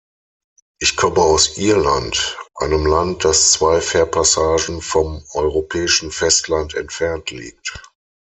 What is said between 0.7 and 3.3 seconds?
Ich komme aus Irland, einem Land,